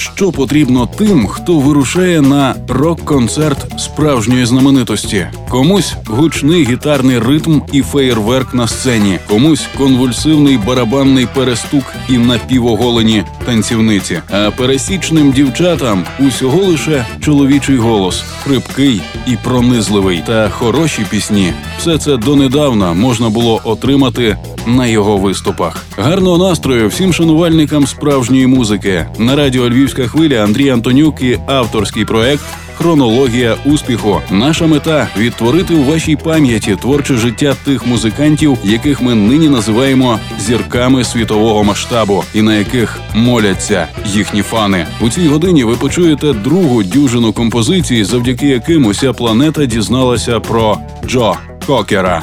[0.00, 5.26] Що потрібно тим, хто вирушає на рок-концерт справжньої знаменитості?
[5.48, 14.20] Комусь гучний гітарний ритм і феєрверк на сцені, комусь конвульсивний барабанний перестук і напівоголені танцівниці.
[14.30, 21.52] А пересічним дівчатам усього лише чоловічий голос, хрипкий і пронизливий, та хороші пісні.
[21.78, 24.36] Все це донедавна можна було отримати
[24.66, 25.84] на його виступах.
[25.98, 32.42] Гарного настрою всім шанувальникам справжньої музики на радіо Львівська хвиля Андрій Антонюк і авторський проект.
[32.74, 34.20] Хронологія успіху.
[34.30, 41.04] Наша мета відтворити у вашій пам'яті творче життя тих музикантів, яких ми нині називаємо зірками
[41.04, 44.86] світового масштабу, і на яких моляться їхні фани.
[45.00, 51.36] У цій годині ви почуєте другу дюжину композицій, завдяки яким уся планета дізналася про Джо
[51.66, 52.22] Кокера.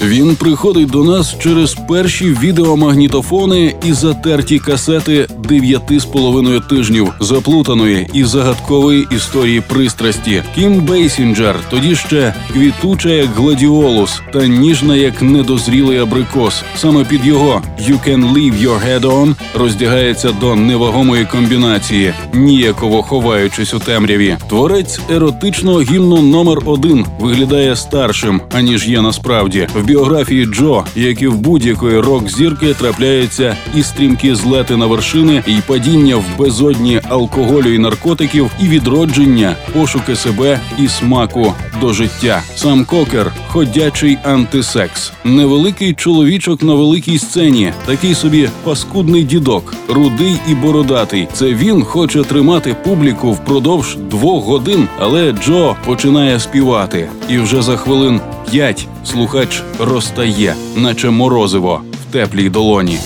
[0.00, 8.10] Він приходить до нас через перші відеомагнітофони і затерті касети дев'яти з половиною тижнів заплутаної
[8.12, 10.42] і загадкової історії пристрасті.
[10.54, 16.62] Кім Бейсінджер, тоді ще квітуча як гладіолус та ніжна як недозрілий абрикос.
[16.76, 23.74] Саме під його «You can leave your head on» роздягається до невагомої комбінації, ніяково ховаючись
[23.74, 24.36] у темряві.
[24.48, 29.61] Творець еротичного гімну номер один виглядає старшим аніж є насправді.
[29.74, 35.54] В біографії Джо, як і в будь-якої рок-зірки, трапляються і стрімкі злети на вершини, і
[35.66, 42.42] падіння в безодні алкоголю і наркотиків, і відродження, пошуки себе і смаку до життя.
[42.54, 50.54] Сам Кокер ходячий антисекс, невеликий чоловічок на великій сцені, такий собі паскудний дідок, рудий і
[50.54, 51.28] бородатий.
[51.32, 57.76] Це він хоче тримати публіку впродовж двох годин, але Джо починає співати, і вже за
[57.76, 58.20] хвилин
[58.50, 62.98] п'ять слухач розтає, наче морозиво в теплій долоні.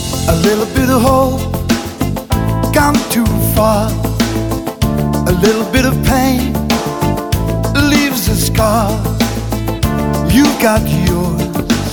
[10.37, 11.93] You've got yours,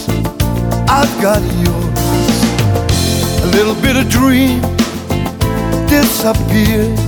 [0.98, 2.34] I've got yours.
[3.46, 4.60] A little bit of dream
[5.88, 7.00] disappears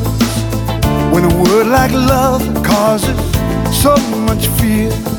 [1.12, 3.19] when a word like love causes
[3.84, 3.94] so
[4.28, 5.15] much fear.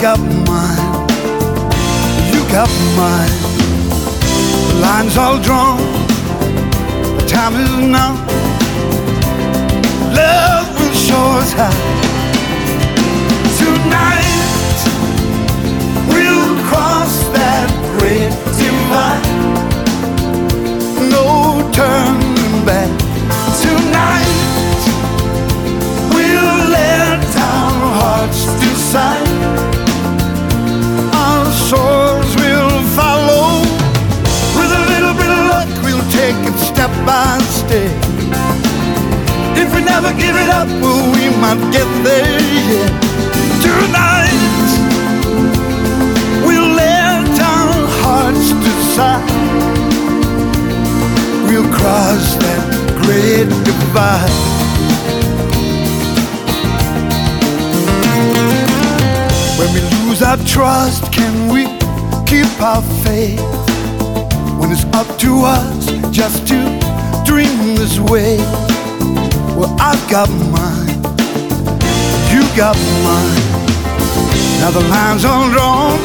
[0.00, 1.08] Got mine,
[2.32, 3.30] you got mine.
[4.66, 5.78] The lines all drawn,
[7.16, 8.14] the time is now.
[10.12, 11.70] Love will show us how.
[13.62, 14.78] Tonight,
[16.08, 17.70] we'll cross that
[18.00, 19.22] great divide.
[21.12, 22.90] No turning back.
[23.62, 24.82] Tonight,
[26.12, 29.71] we'll let our hearts decide.
[31.32, 33.64] Our souls will follow.
[34.58, 37.96] With a little bit of luck, we'll take it step by step.
[39.56, 42.88] If we never give it up, well, we might get there, yeah.
[43.64, 44.70] Tonight,
[46.46, 49.30] we'll let our hearts decide.
[51.48, 52.64] We'll cross that
[53.02, 54.61] great divide.
[60.12, 61.64] Lose our trust, can we
[62.26, 63.40] keep our faith?
[64.58, 66.58] When it's up to us just to
[67.24, 68.36] dream this way.
[69.56, 71.00] Well, I've got mine,
[72.32, 73.42] you got mine.
[74.60, 75.98] Now the lines are drawn,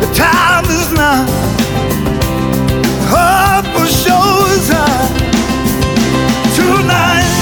[0.00, 1.24] the time is now.
[3.08, 4.68] Hope will show us.
[6.54, 7.32] Tonight,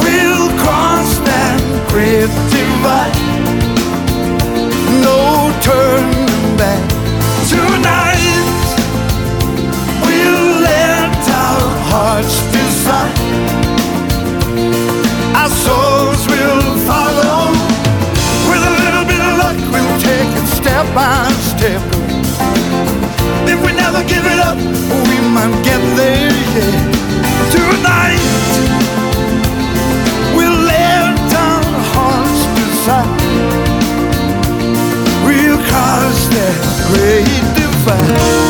[0.00, 1.60] we'll cross that
[1.90, 3.21] great divide
[5.12, 6.82] no turning back.
[7.52, 8.64] Tonight
[10.04, 13.18] we'll let our hearts decide.
[15.40, 17.40] Our souls will follow.
[18.50, 21.82] With a little bit of luck, we'll take it step by step.
[23.52, 24.58] If we never give it up,
[25.08, 26.32] we might get there.
[26.56, 26.74] Yeah.
[27.54, 28.41] Tonight.
[36.34, 36.48] the
[36.88, 38.41] great divide.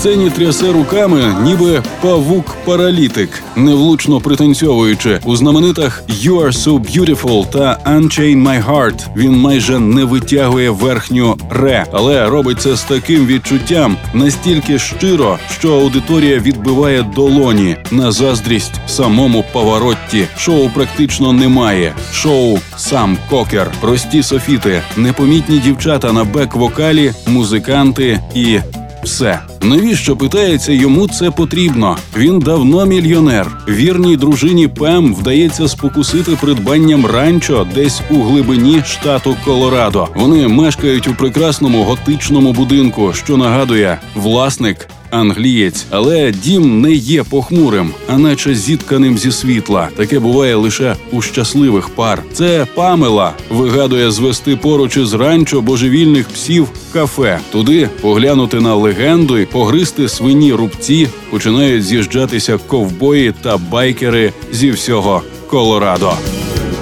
[0.00, 8.42] Сцені трясе руками, ніби павук-паралітик, невлучно пританцьовуючи у знаменитах «You are so beautiful» та «Unchain
[8.42, 14.78] my heart» Він майже не витягує верхню ре, але робить це з таким відчуттям настільки
[14.78, 20.24] щиро, що аудиторія відбиває долоні на заздрість самому поворотті.
[20.38, 21.92] Шоу практично немає.
[22.12, 28.58] Шоу сам кокер, прості софіти, непомітні дівчата на бек-вокалі, музиканти і
[29.04, 29.40] все.
[29.62, 31.96] Навіщо питається йому це потрібно?
[32.16, 33.64] Він давно мільйонер.
[33.68, 40.08] Вірній дружині Пем вдається спокусити придбанням ранчо десь у глибині штату Колорадо.
[40.14, 47.90] Вони мешкають у прекрасному готичному будинку, що нагадує власник англієць, але дім не є похмурим,
[48.08, 49.88] а наче зітканим зі світла.
[49.96, 52.22] Таке буває лише у щасливих пар.
[52.32, 57.38] Це Памела вигадує звести поруч із ранчо божевільних псів кафе.
[57.52, 61.08] Туди поглянути на легенду і погризти свині рубці.
[61.30, 66.12] Починають з'їжджатися ковбої та байкери зі всього Колорадо.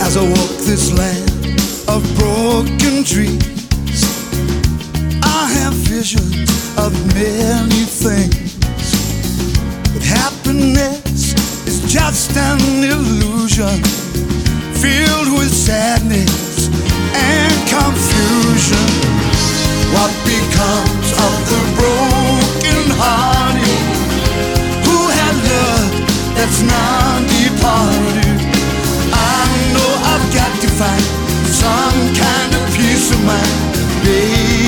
[0.00, 1.28] As I walk this land
[1.94, 4.00] of broken dreams,
[5.38, 6.57] I have visions
[6.88, 8.56] of many things.
[9.92, 11.36] But happiness
[11.68, 13.78] is just an illusion
[14.80, 16.68] filled with sadness
[17.12, 18.88] and confusion.
[19.92, 23.84] What becomes of the broken hearted
[24.86, 25.92] who had love
[26.36, 28.38] that's not departed?
[29.12, 29.44] I
[29.74, 31.04] know I've got to find
[31.52, 34.67] some kind of peace of mind, baby.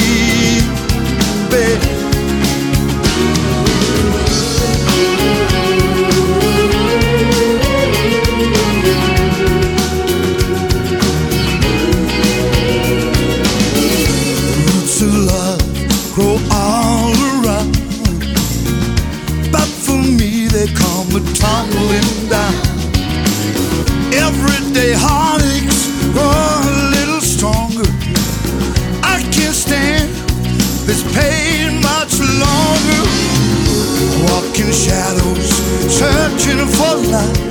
[34.72, 35.48] Shadows,
[35.88, 37.49] searching for light.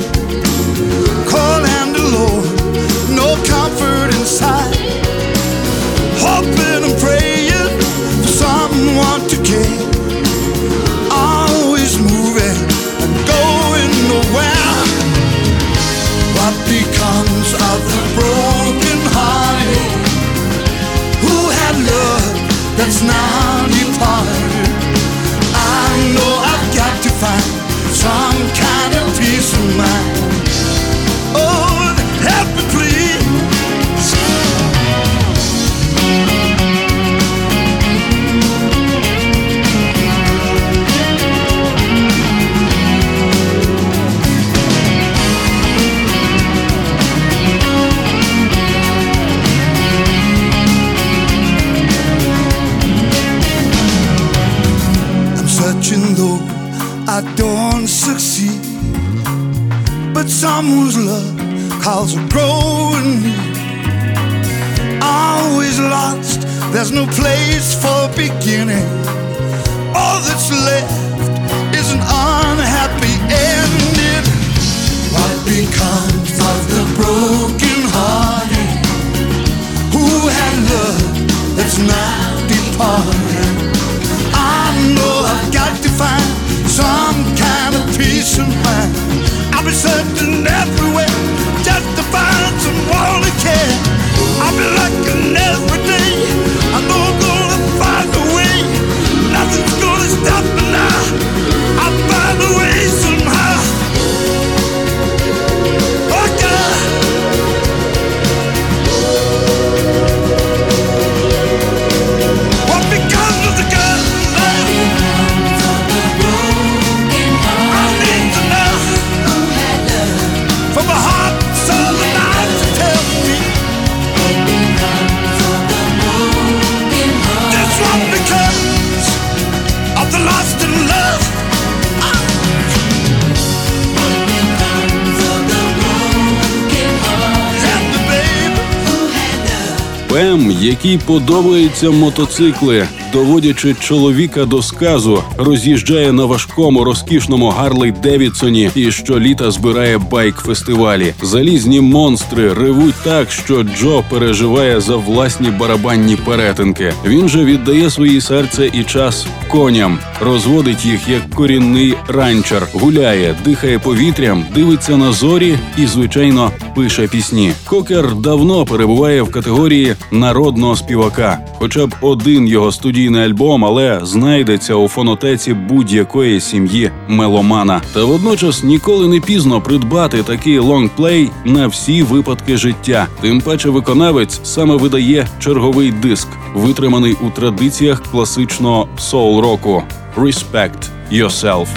[140.63, 149.51] Якій подобаються мотоцикли, доводячи чоловіка до сказу, роз'їжджає на важкому розкішному Гарлей Девідсоні і щоліта
[149.51, 151.13] збирає байк-фестивалі.
[151.21, 156.93] Залізні монстри ревуть так, що Джо переживає за власні барабанні перетинки.
[157.05, 163.79] Він же віддає свої серце і час коням, розводить їх як корінний ранчер, гуляє, дихає
[163.79, 167.51] повітрям, дивиться на зорі і, звичайно, пише пісні.
[167.65, 171.39] Кокер давно перебуває в категорії народного співака.
[171.59, 177.81] Хоча б один його студійний альбом, але знайдеться у фонотеці будь-якої сім'ї меломана.
[177.93, 183.07] Та водночас ніколи не пізно придбати такий лонгплей на всі випадки життя.
[183.21, 189.83] Тим паче виконавець саме видає черговий диск, витриманий у традиціях класичного соул-року
[190.17, 191.67] «Respect Yourself».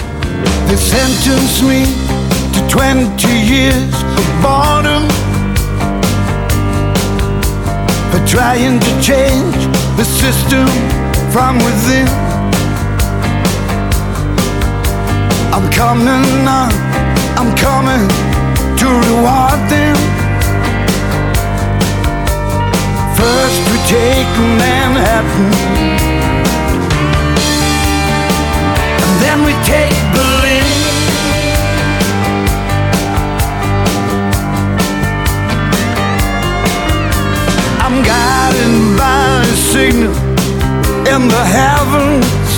[0.67, 1.79] They sentenced me
[2.53, 5.03] to 20 years of boredom
[8.11, 9.59] for trying to change
[9.97, 11.02] the system
[11.33, 12.07] from within.
[15.51, 16.71] I'm coming on,
[17.39, 18.05] I'm coming
[18.79, 19.97] to reward them.
[23.17, 24.29] First we take
[24.61, 25.49] Manhattan,
[41.23, 42.51] in the heavens.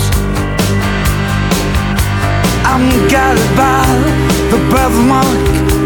[2.64, 3.86] I'm guided by
[4.50, 5.42] the birthmark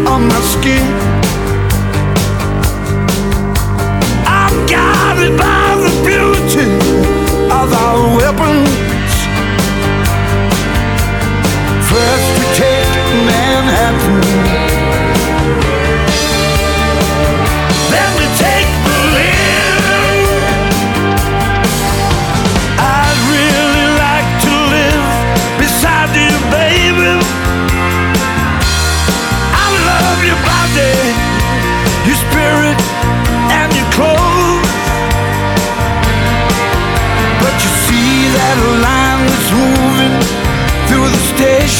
[0.07, 1.00] on my skin.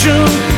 [0.01, 0.50] June.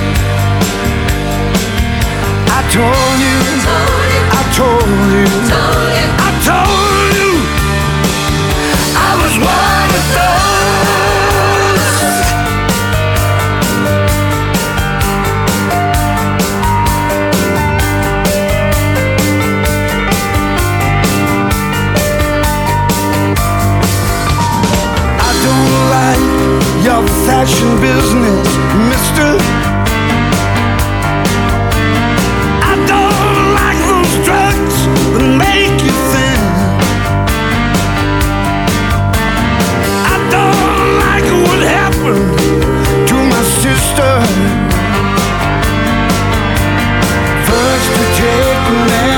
[48.73, 49.12] forever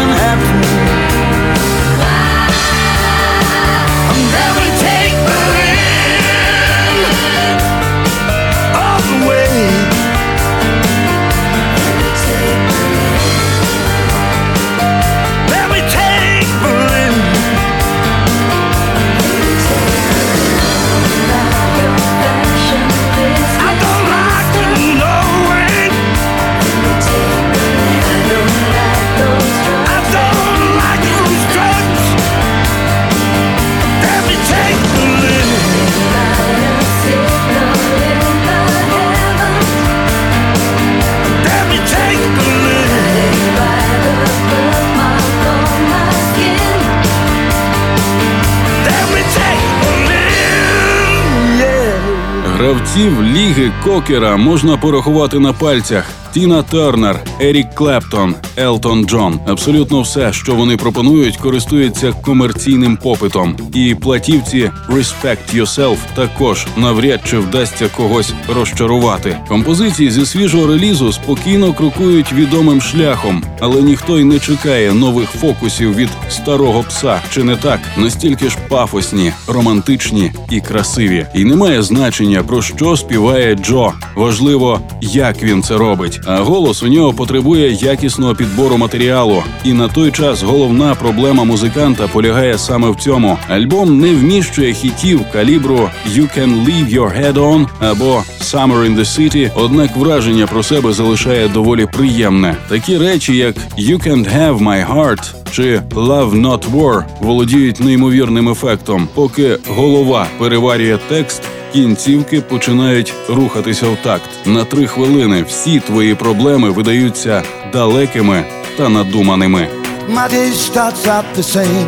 [52.96, 56.25] Гравців ліги кокера можна порахувати на пальцях.
[56.36, 59.40] Тіна Тернер, Ерік Клептон, Елтон Джон.
[59.48, 63.58] Абсолютно все, що вони пропонують, користується комерційним попитом.
[63.74, 69.38] І платівці «Respect Yourself» також навряд чи вдасться когось розчарувати.
[69.48, 75.96] Композиції зі свіжого релізу спокійно крокують відомим шляхом, але ніхто й не чекає нових фокусів
[75.96, 77.22] від старого пса.
[77.34, 77.80] Чи не так?
[77.98, 81.28] Настільки ж пафосні, романтичні і красиві.
[81.36, 83.94] І немає значення про що співає Джо.
[84.16, 89.44] Важливо, як він це робить а голос у нього потребує якісного підбору матеріалу.
[89.64, 93.38] І на той час головна проблема музиканта полягає саме в цьому.
[93.50, 99.06] Альбом не вміщує хітів калібру «You can leave your head on» або «Summer in the
[99.06, 102.56] City», однак враження про себе залишає доволі приємне.
[102.70, 109.08] Такі речі, як «You can't have my heart» чи «Love not war» володіють неймовірним ефектом,
[109.14, 111.42] поки голова переварює текст
[111.76, 114.30] кінцівки починають рухатися в такт.
[114.46, 118.46] На три хвилини всі твої проблеми видаються далекими
[118.78, 119.68] та надуманими.
[120.10, 121.88] My day starts out the same.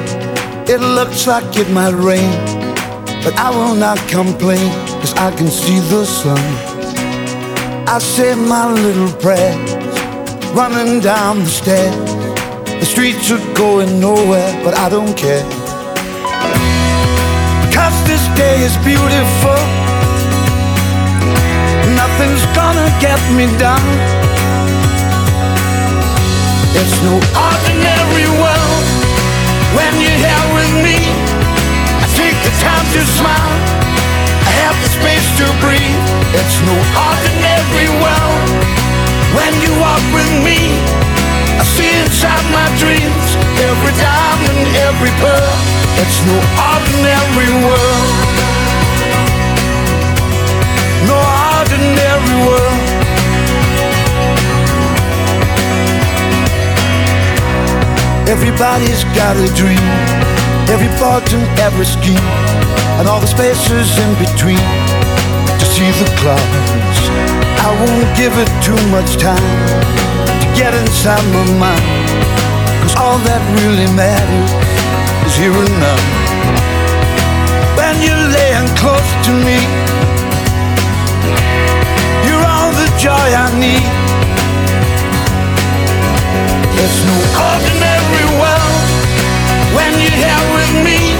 [0.73, 2.31] It looks like it might rain.
[3.23, 6.45] But I will not complain, cause I can see the sun.
[7.95, 9.71] I say my little prayers,
[10.59, 12.09] running down the stairs.
[12.81, 15.45] The streets are going nowhere, but I don't care.
[17.77, 19.76] Cause this day is beautiful.
[22.17, 23.85] Nothing's gonna get me down.
[26.73, 28.85] It's no ordinary world
[29.77, 30.97] when you're here with me.
[32.01, 33.53] I take the time to smile.
[34.49, 36.01] I have the space to breathe.
[36.33, 38.49] It's no ordinary world
[39.37, 40.73] when you walk with me.
[41.61, 43.27] I see inside my dreams
[43.61, 45.53] every diamond, every pearl.
[46.01, 48.36] It's no ordinary world.
[51.77, 52.81] Ordinary world.
[58.27, 59.87] Everybody's got a dream,
[60.73, 62.27] every thought and every scheme,
[62.99, 64.65] and all the spaces in between
[65.59, 66.99] to see the clouds.
[67.61, 69.57] I won't give it too much time
[70.41, 72.09] to get inside my mind,
[72.81, 74.51] cause all that really matters
[75.27, 75.99] is here and now.
[77.77, 79.59] When you're laying close to me,
[82.97, 83.85] joy I need.
[86.81, 88.85] It's no ordinary world
[89.77, 91.13] when you're here with me.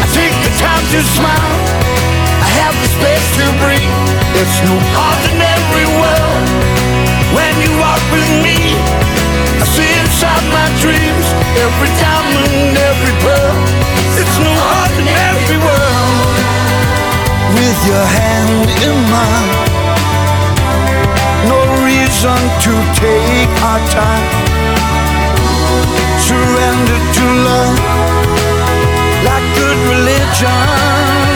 [0.00, 1.56] I take the time to smile.
[2.40, 3.96] I have the space to breathe.
[4.40, 6.48] It's no ordinary world
[7.36, 8.56] when you walk with me.
[9.60, 11.26] I see inside my dreams
[11.60, 13.56] every diamond, every pearl.
[14.16, 16.36] It's no ordinary world
[17.52, 19.75] with your hand in mine.
[22.26, 24.26] Reason to take our time.
[26.18, 27.78] Surrender to love
[29.22, 31.35] like good religion.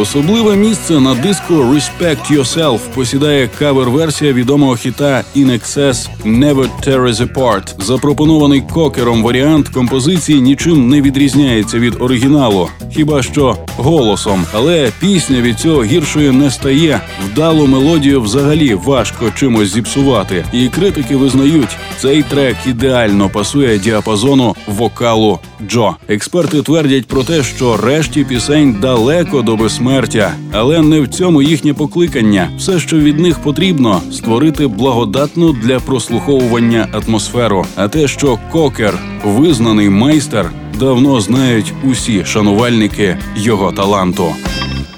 [0.00, 7.32] Особливе місце на диску «Respect Yourself» посідає кавер-версія відомого хіта «In Excess Never Tear Us
[7.32, 7.82] Apart».
[7.84, 14.44] Запропонований кокером варіант композиції нічим не відрізняється від оригіналу, хіба що голосом.
[14.52, 17.00] Але пісня від цього гіршою не стає.
[17.26, 20.44] Вдалу мелодію взагалі важко чимось зіпсувати.
[20.52, 25.96] І критики визнають, цей трек ідеально пасує діапазону вокалу Джо.
[26.08, 31.74] Експерти твердять про те, що решті пісень далеко до безсмертя, але не в цьому їхнє
[31.74, 32.50] покликання.
[32.58, 37.66] Все, що від них потрібно, створити благодатну для прослуховування атмосферу.
[37.76, 40.50] А те, що кокер визнаний майстер,
[40.82, 44.24] давно знають усі шанувальники його таланту.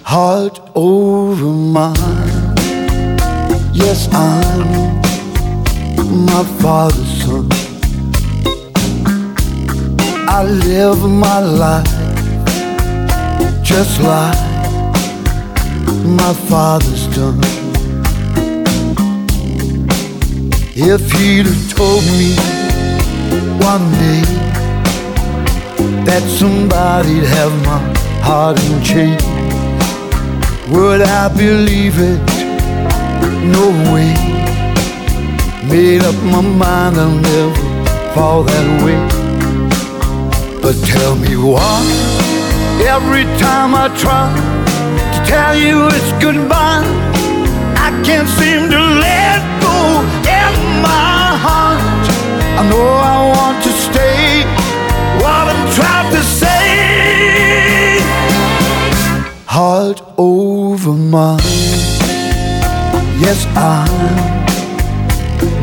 [0.04, 2.54] heart over mine.
[3.82, 4.60] Yes, I'm
[6.30, 7.46] my father's son.
[10.36, 11.96] I live my life
[13.70, 14.40] just like
[16.20, 17.40] my father's done.
[20.92, 22.30] If he'd have told me
[23.70, 24.43] one day
[26.06, 27.80] that somebody'd have my
[28.22, 29.22] heart in chains,
[30.68, 32.20] would I believe it?
[33.56, 34.12] No way.
[35.68, 37.54] Made up my mind I'll never
[38.14, 39.00] fall that way.
[40.62, 41.80] But tell me why,
[42.94, 44.28] every time I try
[45.12, 46.84] to tell you it's goodbye,
[47.86, 49.78] I can't seem to let go
[50.40, 51.80] in my heart.
[52.60, 53.73] I know I want to
[59.56, 61.40] Heart over mind.
[63.22, 63.86] Yes, I'm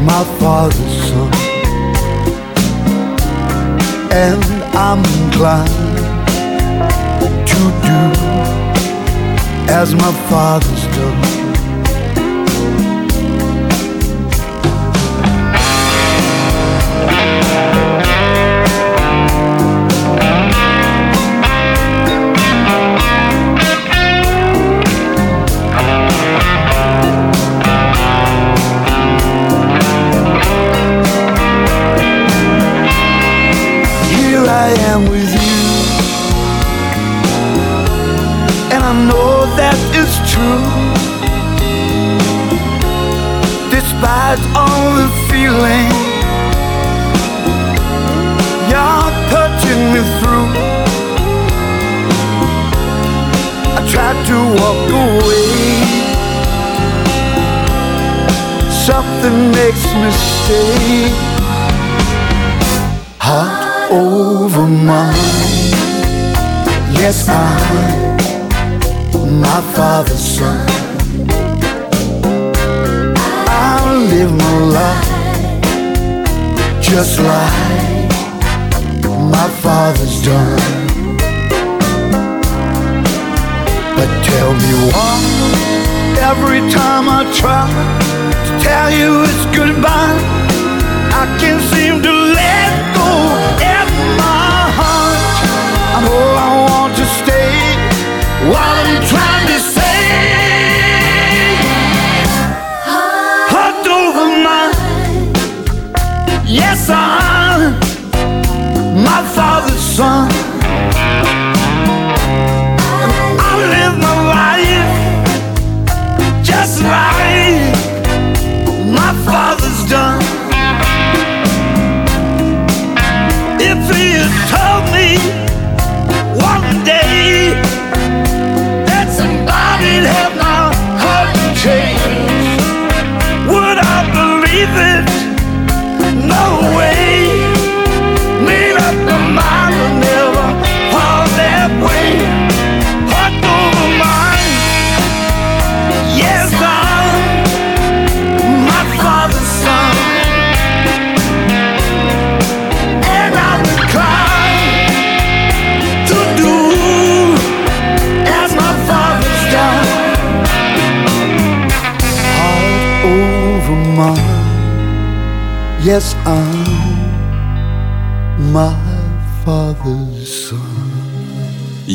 [0.05, 1.31] my father's son,
[4.13, 4.41] and
[4.73, 5.97] I'm inclined
[7.51, 7.99] to do
[9.69, 11.40] as my father's done.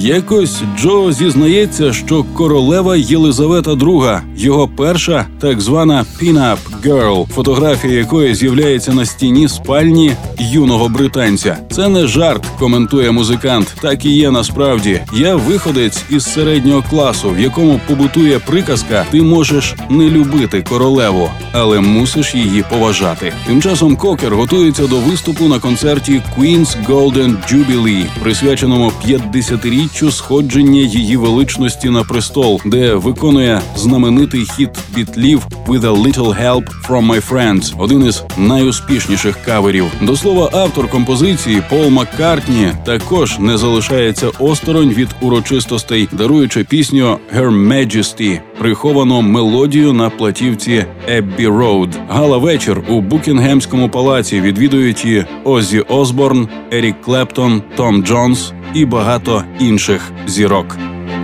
[0.03, 8.35] Якось Джо зізнається, що королева Єлизавета II– його перша так звана «pin-up girl», фотографія якої
[8.35, 11.59] з'являється на стіні спальні юного британця.
[11.73, 13.75] Це не жарт, коментує музикант.
[13.83, 15.01] Так і є насправді.
[15.13, 21.81] Я виходець із середнього класу, в якому побутує приказка: ти можеш не любити королеву, але
[21.81, 23.33] мусиш її поважати.
[23.47, 31.16] Тим часом Кокер готується до виступу на концерті Queen's Golden Jubilee, присвяченому 50-річчю сходження її
[31.16, 37.75] величності на престол, де виконує знаменитий хіт бітлів «With a little help from my friends»,
[37.79, 39.85] один із найуспішніших каверів.
[40.03, 47.51] До слова, автор композиції Пол Маккартні також не залишається осторонь від урочистостей, даруючи пісню «Her
[47.68, 51.99] Majesty», приховану мелодію на платівці Еббі Роуд.
[52.09, 59.45] Гала вечір у Букінгемському палаці відвідують і Оззі Осборн, Ерік Клептон, Том Джонс і багато
[59.59, 60.77] інших зірок.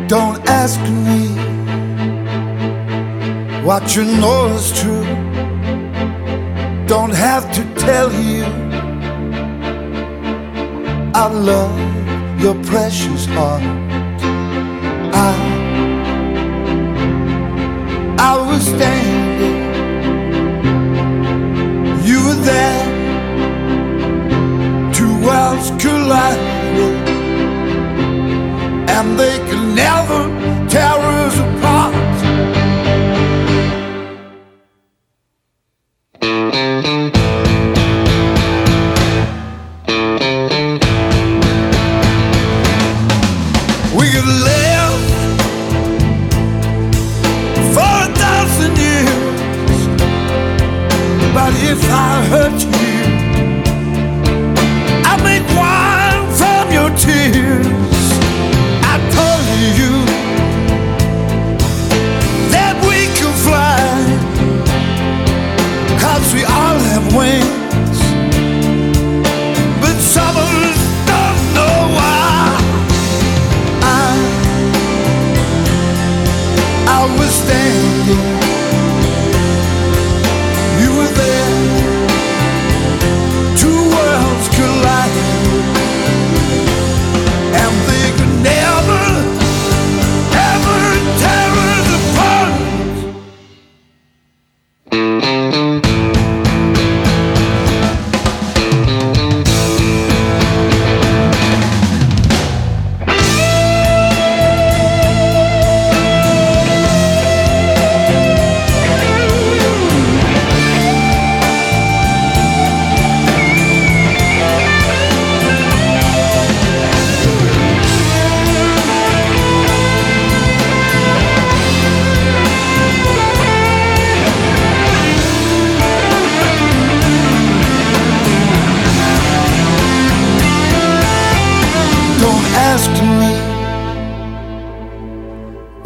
[0.09, 1.21] Don't ask me
[3.65, 5.07] what you know is true.
[6.93, 8.45] Don't have to tell you
[11.15, 11.79] I love
[12.43, 13.63] your precious heart.
[15.15, 15.52] I,
[18.53, 19.61] Was standing,
[22.05, 22.85] you were there.
[24.93, 27.09] Two worlds collided,
[28.91, 30.21] and they could never
[30.69, 31.52] tear us apart.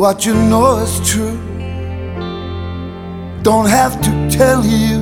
[0.06, 1.36] What you know is true.
[3.42, 4.98] Don't have to tell you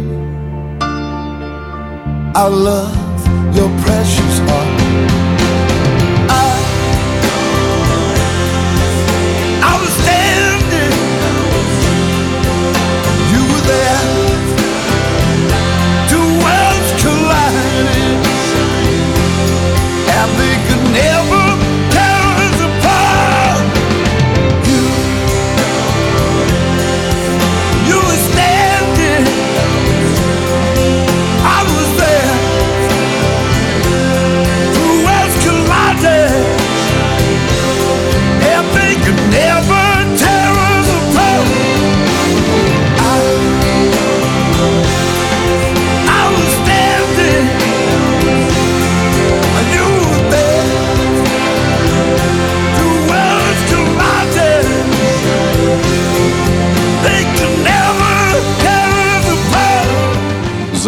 [2.35, 2.97] I love
[3.55, 4.24] your precious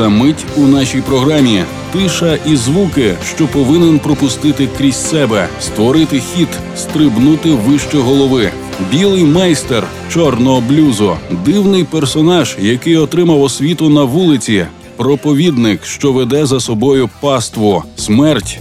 [0.08, 1.62] Мить у нашій програмі.
[1.92, 8.50] Тиша і звуки, що повинен пропустити крізь себе, створити хід, стрибнути вище голови.
[8.90, 14.66] Білий майстер чорного блюзу, дивний персонаж, який отримав освіту на вулиці,
[14.96, 18.60] проповідник, що веде за собою паству, смерть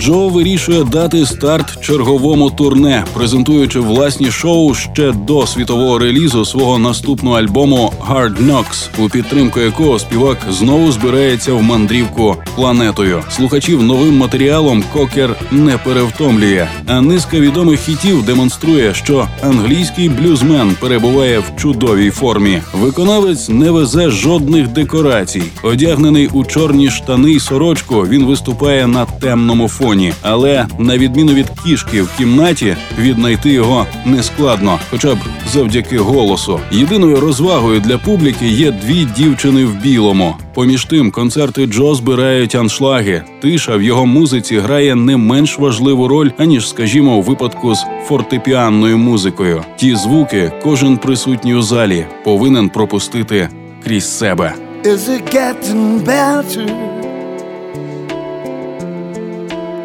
[0.00, 7.38] Джо вирішує дати старт черговому турне, презентуючи власні шоу ще до світового релізу свого наступного
[7.38, 13.22] альбому «Hard Knocks», у підтримку якого співак знову збирається в мандрівку планетою.
[13.30, 21.38] Слухачів новим матеріалом Кокер не перевтомлює, а низка відомих хітів демонструє, що англійський блюзмен перебуває
[21.38, 22.62] в чудовій формі.
[22.74, 25.42] Виконавець не везе жодних декорацій.
[25.62, 29.87] Одягнений у чорні штани й сорочку, він виступає на темному фоні.
[29.88, 35.18] Фоні, але на відміну від кішки в кімнаті, віднайти його не складно, хоча б
[35.52, 36.60] завдяки голосу.
[36.70, 40.34] Єдиною розвагою для публіки є дві дівчини в білому.
[40.54, 43.22] Поміж тим, концерти Джо збирають аншлаги.
[43.42, 48.98] Тиша в його музиці грає не менш важливу роль, аніж, скажімо, у випадку з фортепіанною
[48.98, 49.62] музикою.
[49.76, 53.48] Ті звуки кожен присутній у залі повинен пропустити
[53.84, 54.54] крізь себе.
[54.84, 56.97] Is it getting better?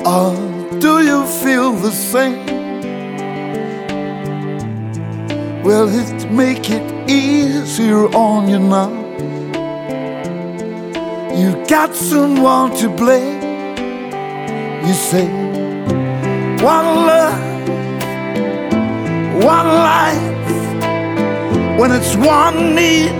[0.05, 0.35] Or
[0.79, 2.45] do you feel the same?
[5.63, 8.91] Will it make it easier on you now?
[11.33, 13.41] You got someone to blame.
[14.85, 15.25] You say,
[16.61, 17.39] one love,
[19.41, 20.59] one life,
[21.79, 23.11] when it's one need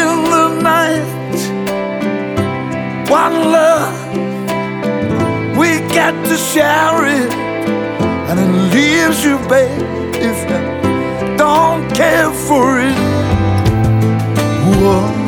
[0.00, 1.10] in the night.
[3.08, 3.94] One love,
[5.92, 7.32] get to share it,
[8.28, 12.96] and it leaves you, babe, if you don't care for it.
[14.80, 15.22] Whoa.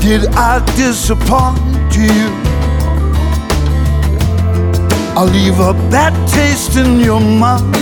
[0.00, 2.28] Did I disappoint you?
[5.14, 7.81] I'll leave a bad taste in your mouth.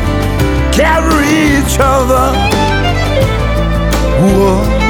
[0.73, 2.31] carry each other.
[4.21, 4.81] Whoa.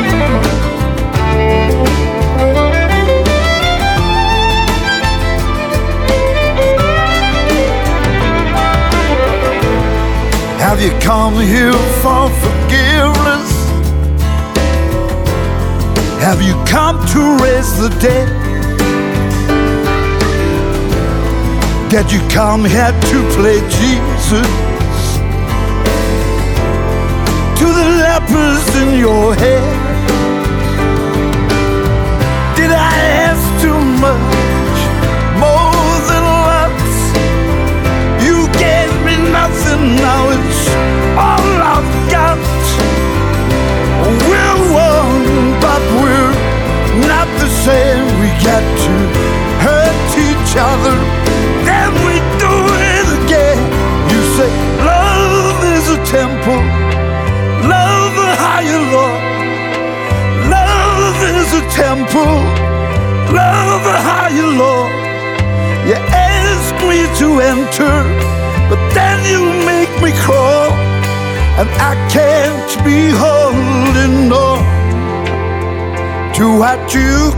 [10.60, 13.50] Have you come here for forgiveness?
[16.22, 18.30] Have you come to raise the dead?
[21.89, 24.70] Did you come here to play Jesus?
[28.12, 29.90] happens in your head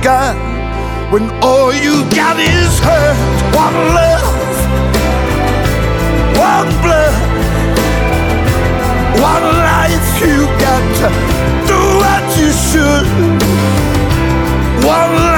[0.03, 0.35] you
[1.11, 3.17] when all you got is hurt.
[3.55, 4.35] One love,
[6.35, 7.15] one blood,
[9.21, 10.07] one life.
[10.19, 11.07] You got to
[11.69, 13.07] do what you should.
[14.85, 15.32] One life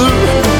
[0.00, 0.57] another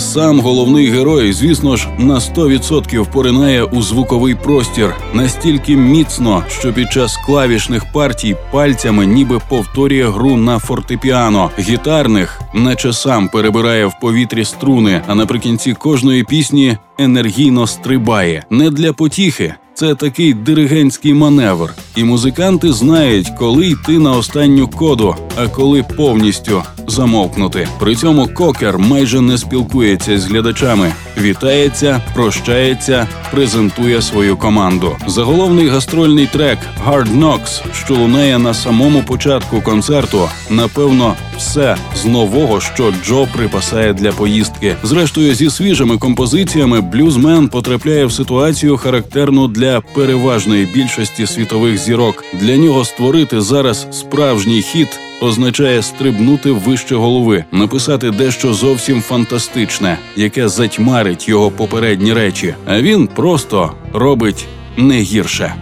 [0.00, 4.94] Сам головний герой, звісно ж, на 100% поринає у звуковий простір.
[5.14, 12.92] Настільки міцно, що під час клавішних партій пальцями ніби повторює гру на фортепіано, гітарних, наче
[12.92, 18.44] сам перебирає в повітрі струни, а наприкінці кожної пісні енергійно стрибає.
[18.50, 19.54] Не для потіхи.
[19.74, 26.62] Це такий диригентський маневр, і музиканти знають, коли йти на останню коду, а коли повністю
[26.86, 27.68] замовкнути.
[27.78, 34.96] При цьому кокер майже не спілкується з глядачами, вітається, прощається, презентує свою команду.
[35.06, 42.60] Заголовний гастрольний трек «Hard Knocks», що лунає на самому початку концерту, напевно, все з нового,
[42.60, 44.76] що Джо припасає для поїздки.
[44.82, 52.24] Зрештою, зі свіжими композиціями блюзмен потрапляє в ситуацію, характерну для переважної більшості світових зірок.
[52.40, 54.88] Для нього створити зараз справжній хіт
[55.20, 62.54] означає стрибнути вище голови, написати дещо зовсім фантастичне, яке затьмарить його попередні речі.
[62.66, 64.46] А він просто робить
[64.76, 65.54] не гірше.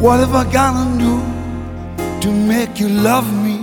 [0.00, 1.12] What have I gotta do
[2.22, 3.56] to make you love me?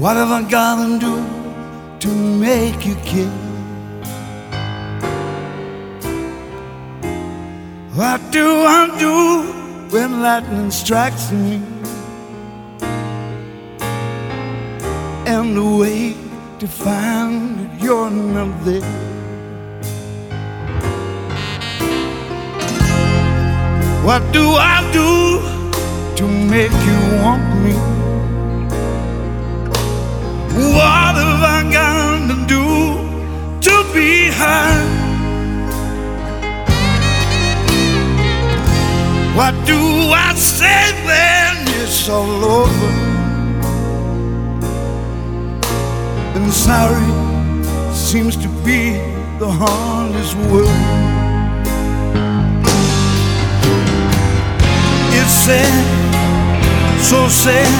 [0.00, 1.14] What have I gotta do
[2.02, 2.10] to
[2.46, 3.38] make you care?
[7.98, 8.46] What do
[8.78, 9.61] I do
[9.92, 11.60] when lightning strikes me?
[15.26, 16.16] And the way
[16.58, 18.80] to find that you're not there.
[24.06, 25.12] What do I do
[26.16, 27.74] to make you want me?
[30.74, 32.64] What have I got to do
[33.60, 35.11] to be heard?
[39.34, 39.78] What do
[40.12, 42.92] I say when it's all over?
[46.36, 47.08] And sorry
[47.94, 48.92] seems to be
[49.38, 50.68] the hardest word.
[55.16, 55.72] It's sad,
[57.00, 57.72] so sad.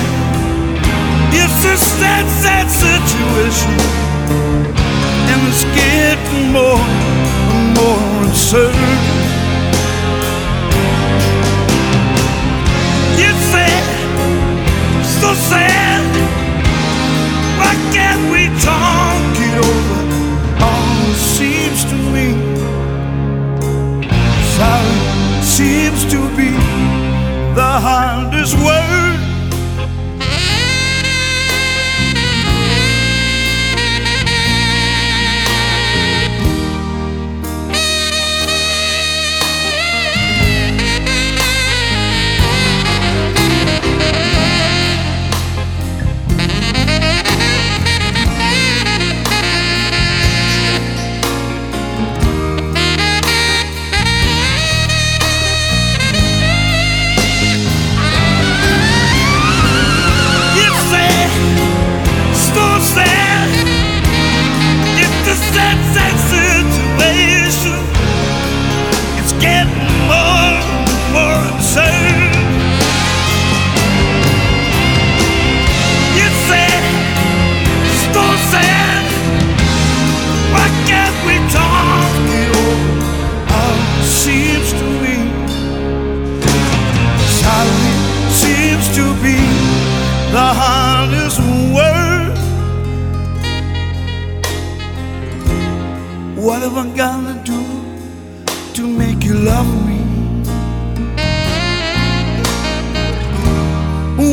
[1.34, 3.74] It's a sad, sad situation,
[5.30, 6.80] and it's getting more
[7.52, 9.21] and more absurd.
[15.22, 16.02] So sad.
[17.58, 20.00] Why can't we talk it over?
[20.66, 22.26] All it seems to me,
[24.56, 24.98] sorry
[25.44, 26.50] seems to be
[27.54, 29.11] the hardest word.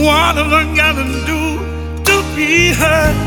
[0.01, 1.59] What have I gotta do
[2.07, 3.17] to be heard?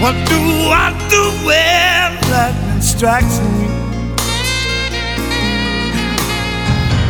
[0.00, 0.40] What do
[0.72, 3.68] I do when lightning strikes me?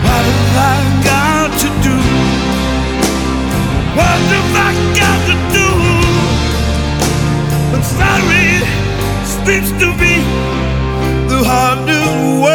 [0.02, 1.96] What have I got to do?
[3.94, 5.70] What have I got to do?
[7.70, 8.48] But sorry
[9.46, 10.14] seems to be
[11.28, 12.53] the hardest word.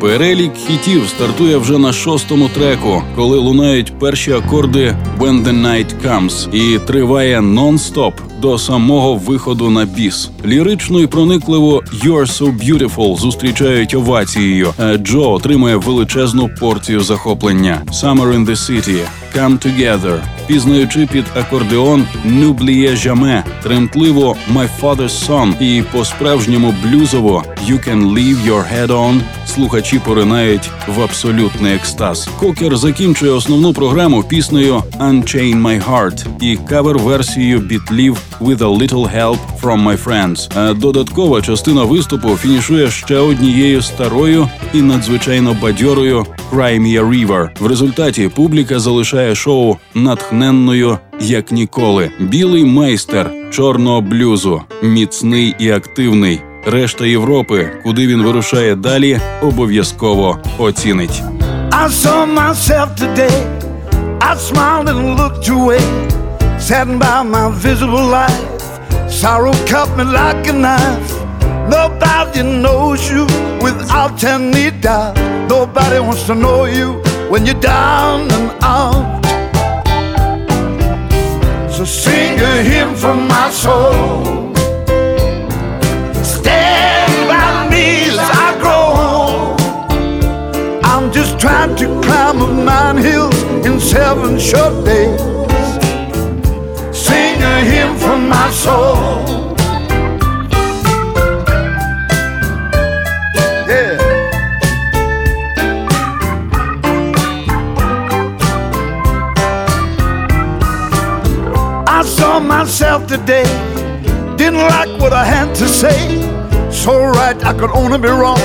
[0.00, 6.54] Перелік хітів стартує вже на шостому треку, коли лунають перші акорди «When the Night Comes»
[6.54, 10.30] і триває нон-стоп до самого виходу на біс.
[10.44, 14.74] Лірично і проникливо «You're so beautiful» зустрічають овацією.
[14.78, 17.82] а Джо отримує величезну порцію захоплення.
[17.92, 18.98] «Summer in the City»,
[19.36, 27.88] «Come Together», пізнаючи під акордеон «N'oubliez jamais», тремтливо «My Father's Son» і по-справжньому блюзово «You
[27.88, 32.28] can leave your head on» слухачі поринають в абсолютний екстаз.
[32.38, 39.38] Кокер закінчує основну програму піснею «Unchain My Heart» і кавер-версією бітлів «With a Little Help
[39.62, 40.58] from My Friends».
[40.58, 47.48] А додаткова частина виступу фінішує ще однією старою і надзвичайно бадьорою «Cry Me River».
[47.60, 52.10] В результаті публіка залишає шоу натхненною як ніколи.
[52.20, 56.40] Білий майстер чорного блюзу, міцний і активний.
[56.66, 61.22] Решта Європи, куди він вирушає далі, обов'язково оцінить.
[61.70, 63.36] I saw myself today.
[64.20, 65.82] I smiled and looked away.
[66.58, 67.02] Saddened
[73.60, 75.35] without any doubt.
[75.48, 76.94] Nobody wants to know you
[77.30, 79.22] when you're down and out.
[81.70, 84.52] So sing a hymn from my soul.
[86.24, 89.56] Stand by me as I grow.
[90.82, 95.20] I'm just trying to climb a nine hills in seven short days.
[96.92, 99.45] Sing a hymn from my soul.
[112.58, 113.44] Myself today.
[114.38, 115.98] Didn't like what I had to say.
[116.70, 118.40] So right, I could only be wrong.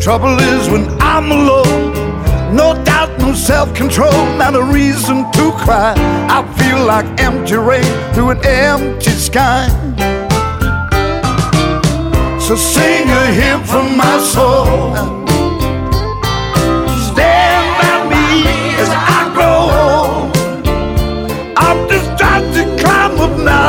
[0.00, 1.92] Trouble is when I'm alone.
[2.56, 5.92] No doubt, no self control, not a reason to cry.
[6.36, 9.68] I feel like empty rain through an empty sky.
[12.40, 15.25] So sing a hymn from my soul.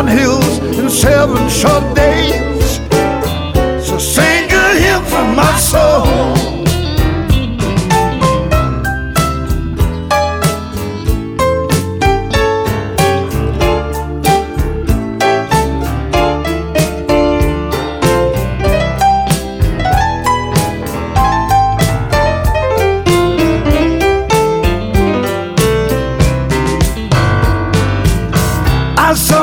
[0.04, 2.80] Nine hills in seven short days.
[3.84, 6.07] So sing a hymn for my soul.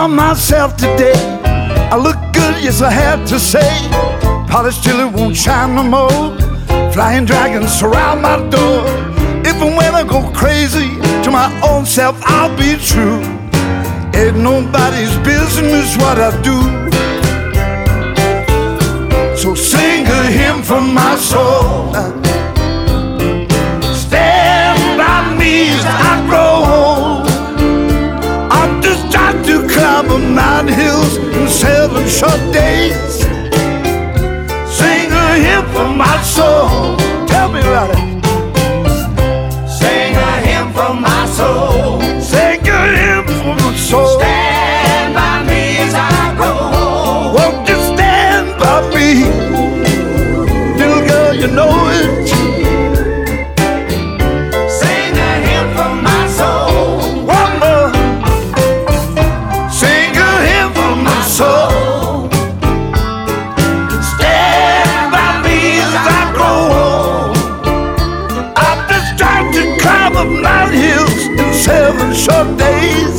[0.09, 1.15] Myself today.
[1.91, 3.71] I look good, yes, I had to say.
[4.49, 6.39] Polished till it won't shine no more.
[6.93, 8.85] Flying dragons surround my door.
[9.47, 10.89] If and when I go crazy
[11.23, 13.23] to my own self, I'll be true.
[14.19, 16.59] Ain't nobody's business what I do.
[19.37, 22.24] So sing a hymn from my soul.
[29.75, 33.15] Climb a nine hills in seven short days.
[34.79, 36.97] Sing a hymn for my soul.
[37.27, 38.14] Tell me about it.
[72.25, 73.17] Short days.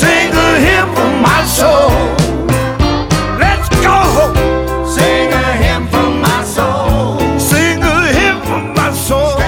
[0.00, 1.92] Sing a hymn for my soul.
[3.42, 3.98] Let's go.
[4.96, 7.18] Sing a hymn for my soul.
[7.50, 9.38] Sing a hymn for my soul.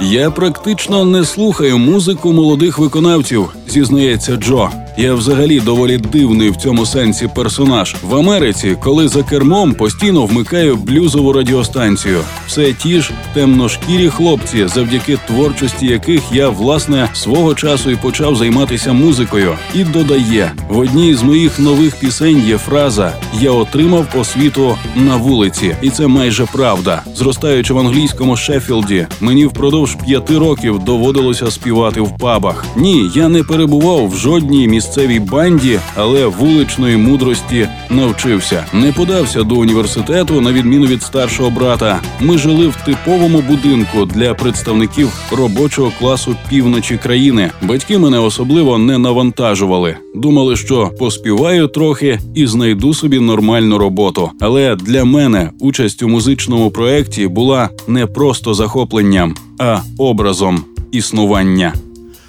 [0.00, 4.70] Я практично не слухаю музику молодих виконавців, зізнається Джо.
[4.98, 10.76] Я взагалі доволі дивний в цьому сенсі персонаж в Америці, коли за кермом постійно вмикаю
[10.76, 12.20] блюзову радіостанцію.
[12.46, 18.92] Все ті ж темношкірі хлопці, завдяки творчості яких я власне свого часу і почав займатися
[18.92, 19.54] музикою.
[19.74, 25.76] І додає в одній з моїх нових пісень є фраза Я отримав освіту на вулиці,
[25.82, 27.02] і це майже правда.
[27.14, 32.64] Зростаючи в англійському Шеффілді, мені впродовж п'яти років доводилося співати в пабах.
[32.76, 38.64] Ні, я не перебував в жодній місцевій місцевій банді, але вуличної мудрості навчився.
[38.72, 42.00] Не подався до університету, на відміну від старшого брата.
[42.20, 47.50] Ми жили в типовому будинку для представників робочого класу півночі країни.
[47.62, 49.96] Батьки мене особливо не навантажували.
[50.14, 54.30] Думали, що поспіваю трохи і знайду собі нормальну роботу.
[54.40, 61.72] Але для мене участь у музичному проєкті була не просто захопленням, а образом існування.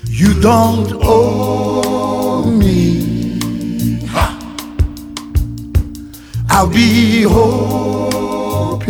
[0.10, 1.67] You don't owe
[2.52, 3.40] me.
[6.50, 8.88] I'll be hoping.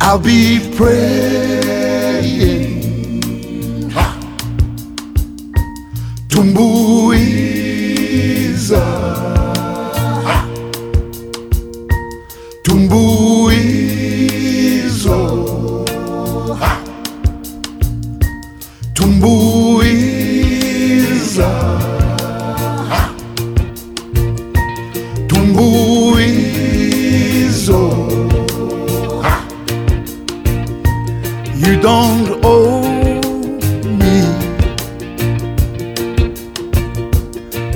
[0.00, 1.50] I'll be praying.
[6.28, 7.20] Tumbuiza.
[12.64, 14.00] Tumbuizo.
[18.94, 19.49] tumbuiza
[31.80, 32.82] you don't owe
[34.00, 34.16] me.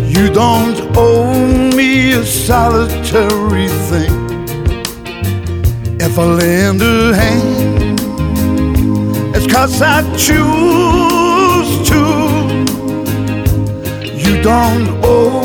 [0.06, 4.12] You don't owe me a solitary thing.
[5.98, 8.00] If I lend a hand,
[9.34, 12.02] it's cause I choose to.
[14.18, 15.43] You don't owe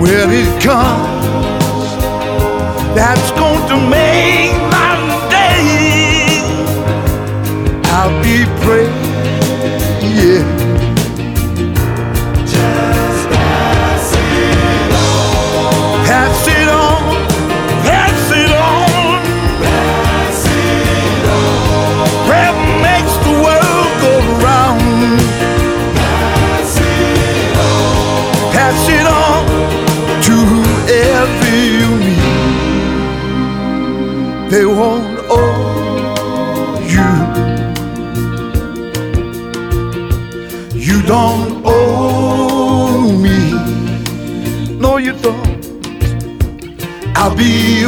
[0.00, 1.24] When it comes,
[2.94, 4.47] that's going to make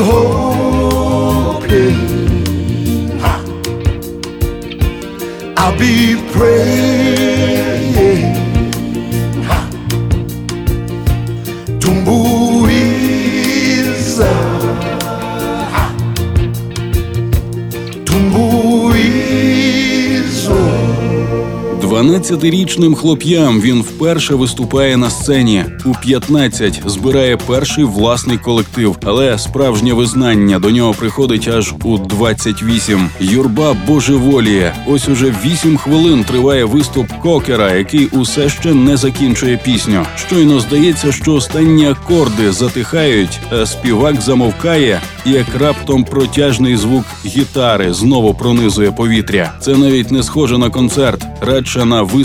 [0.01, 1.61] be hoping.
[5.57, 6.20] I'll be
[22.31, 25.65] 12-річним хлоп'ям він вперше виступає на сцені.
[25.85, 33.09] У 15 збирає перший власний колектив, але справжнє визнання до нього приходить аж у 28.
[33.21, 34.75] Юрба божеволіє.
[34.87, 40.07] Ось уже 8 хвилин триває виступ кокера, який усе ще не закінчує пісню.
[40.17, 48.35] Щойно здається, що останні акорди затихають, а співак замовкає, як раптом протяжний звук гітари знову
[48.35, 49.53] пронизує повітря.
[49.61, 52.20] Це навіть не схоже на концерт, радше на виступ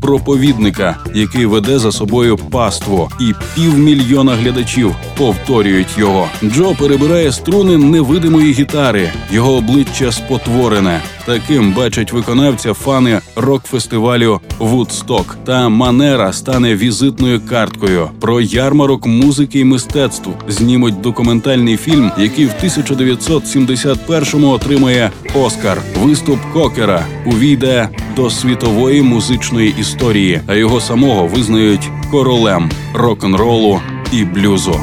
[0.00, 6.28] проповідника, який веде за собою паству, і півмільйона глядачів повторюють його.
[6.44, 11.00] Джо перебирає струни невидимої гітари, його обличчя спотворене.
[11.26, 15.36] Таким бачать виконавця фани рок-фестивалю Вудсток.
[15.44, 18.10] Та манера стане візитною карткою.
[18.20, 25.82] Про ярмарок музики і мистецтв знімуть документальний фільм, який в 1971-му отримає Оскар.
[26.02, 33.80] Виступ Кокера увійде до світової музичної історії, а його самого визнають королем рок-н-ролу
[34.12, 34.80] і блюзу.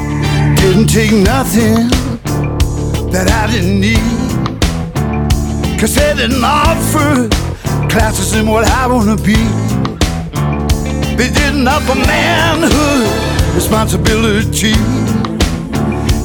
[11.18, 13.06] They didn't offer manhood,
[13.60, 14.74] responsibility.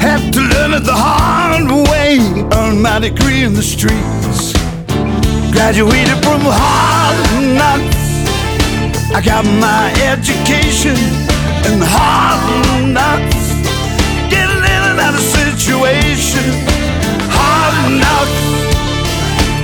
[0.05, 2.09] Had to learn it the hard way,
[2.57, 4.41] earn my degree in the streets.
[5.55, 7.17] Graduated from hard
[7.57, 8.03] knocks
[9.16, 10.97] I got my education
[11.70, 13.45] and hard knocks.
[14.28, 16.41] Getting in and out of situation,
[17.30, 18.41] hard knocks.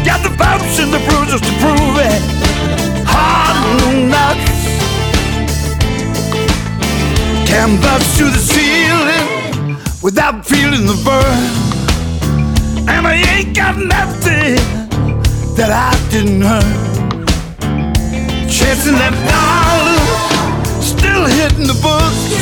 [0.05, 2.21] Got the bumps and the bruises to prove it,
[3.09, 3.57] hard
[4.13, 4.59] knocks.
[7.49, 11.41] Can't bust to the ceiling without feeling the burn.
[12.87, 14.57] And I ain't got nothing
[15.55, 16.98] that I didn't earn.
[18.49, 20.01] Chasing that dollar,
[20.81, 22.33] still hitting the books.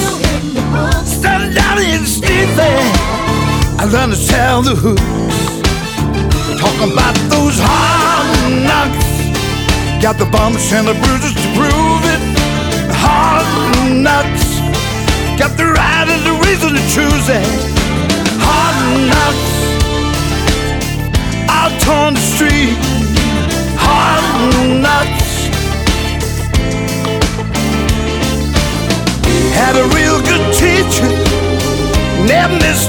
[1.03, 3.78] Standing down in Stevie, eh?
[3.78, 5.03] I learned to tell the hooks.
[6.60, 9.03] Talking about those hard knocks.
[10.01, 12.22] Got the bumps and the bruises to prove it.
[13.03, 13.43] Hard
[13.91, 14.64] knocks.
[15.38, 17.43] Got the right and the reason to choose it.
[18.39, 18.78] Hard
[19.12, 19.51] knocks.
[21.51, 23.07] Out on the street.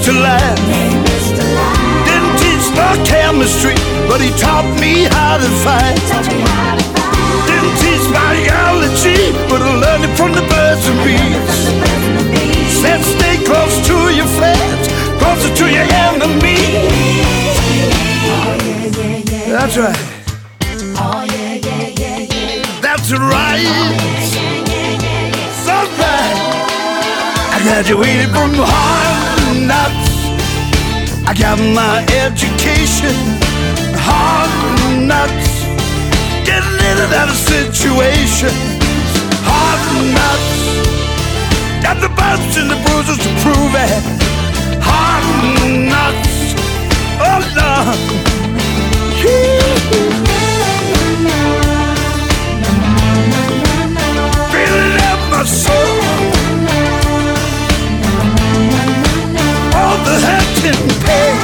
[0.08, 0.56] A line.
[2.08, 3.76] Didn't teach no chemistry,
[4.08, 6.00] but he taught me how to fight.
[7.44, 11.60] Didn't teach biology, but I learned it from the birds and bees.
[12.80, 14.88] Said stay close to your friends,
[15.20, 16.88] closer to your enemies.
[19.52, 20.04] That's right.
[22.80, 23.66] That's right.
[25.66, 26.38] So right.
[27.52, 29.17] I graduated from hard
[29.68, 30.08] knocks.
[31.28, 33.14] I got my education,
[34.00, 34.50] hard
[35.06, 35.52] knocks.
[36.48, 38.56] Getting in and out of situations,
[39.44, 39.80] hard
[40.16, 40.58] knocks.
[41.84, 44.02] Got the bumps and the bruises to prove it,
[44.80, 45.24] hard
[45.92, 46.36] knocks.
[47.20, 47.98] Oh Lord.
[54.50, 56.07] Feeling up my soul.
[60.72, 61.37] didn't.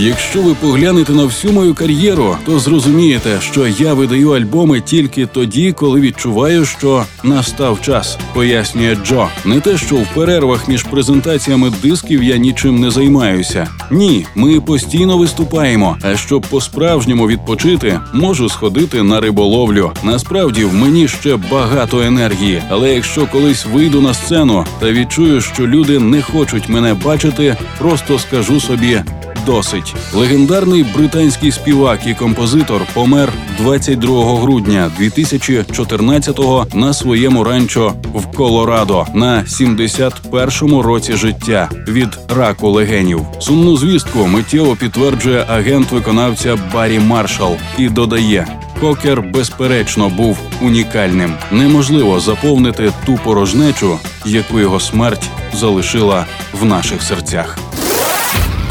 [0.00, 5.72] Якщо ви поглянете на всю мою кар'єру, то зрозумієте, що я видаю альбоми тільки тоді,
[5.72, 9.28] коли відчуваю, що настав час, пояснює Джо.
[9.44, 13.68] Не те, що в перервах між презентаціями дисків я нічим не займаюся.
[13.90, 15.96] Ні, ми постійно виступаємо.
[16.02, 19.92] А щоб по-справжньому відпочити, можу сходити на риболовлю.
[20.02, 25.66] Насправді в мені ще багато енергії, але якщо колись вийду на сцену та відчую, що
[25.66, 29.00] люди не хочуть мене бачити, просто скажу собі
[29.48, 29.94] досить.
[30.14, 39.42] Легендарний британський співак і композитор помер 22 грудня 2014-го на своєму ранчо в Колорадо на
[39.42, 43.20] 71-му році життя від раку легенів.
[43.38, 48.46] Сумну звістку миттєво підтверджує агент виконавця Баррі Маршал і додає.
[48.80, 51.34] Кокер, безперечно, був унікальним.
[51.52, 57.67] Неможливо заповнити ту порожнечу, яку його смерть залишила в наших серцях.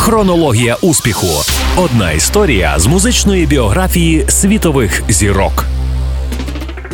[0.08, 1.28] Хронологія успіху.
[1.78, 5.66] Одна історія з музичної біографії світових зірок.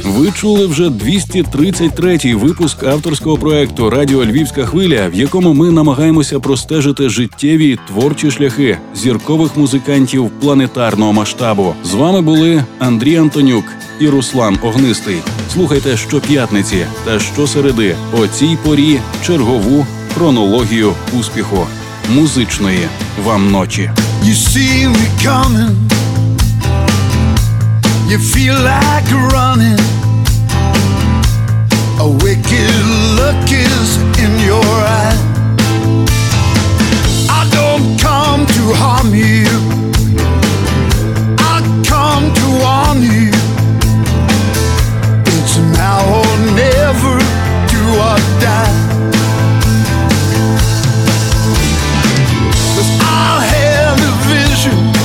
[0.05, 7.09] Ви чули вже 233-й випуск авторського проекту Радіо Львівська хвиля, в якому ми намагаємося простежити
[7.09, 11.75] життєві творчі шляхи зіркових музикантів планетарного масштабу.
[11.83, 13.65] З вами були Андрій Антонюк
[13.99, 15.17] і Руслан Огнистий.
[15.53, 21.67] Слухайте щоп'ятниці та щосереди о цій порі чергову хронологію успіху
[22.08, 22.88] музичної
[23.24, 23.90] вам ночі.
[24.24, 25.76] You see me coming.
[28.10, 29.80] You feel like running.
[32.00, 32.74] A wicked
[33.18, 34.64] look is in your
[35.00, 35.18] eye.
[37.38, 39.46] I don't come to harm you.
[41.38, 41.56] I
[41.92, 43.30] come to warn you.
[45.26, 46.32] It's now or
[46.62, 47.14] never,
[47.70, 48.81] do or die.
[54.65, 55.02] you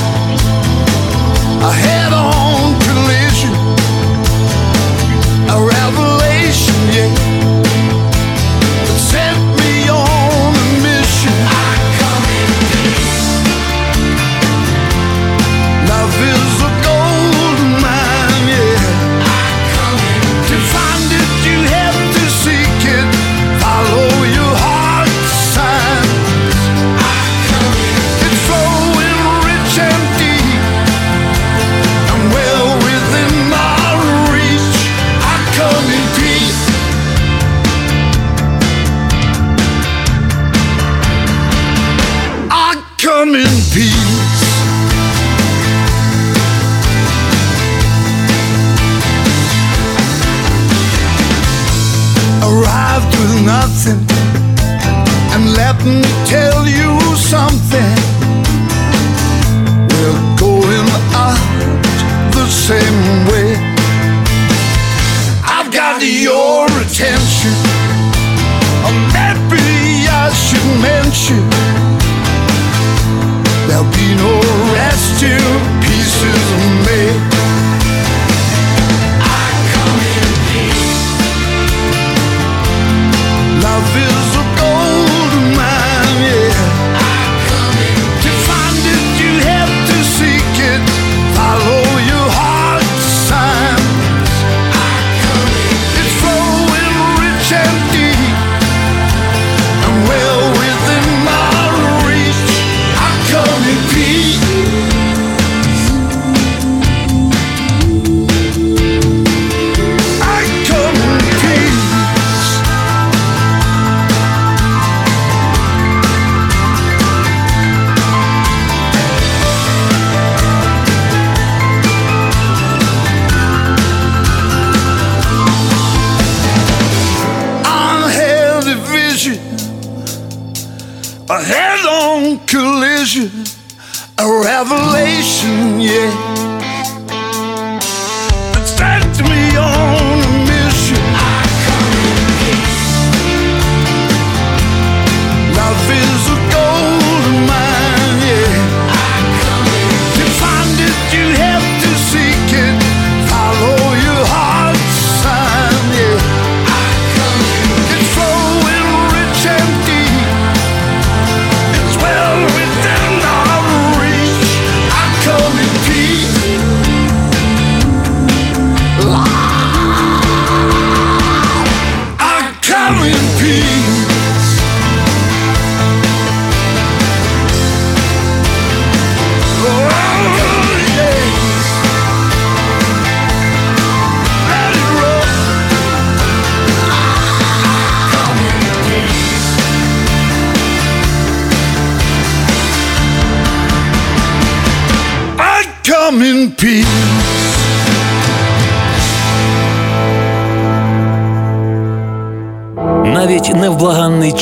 [134.63, 135.68] revelation.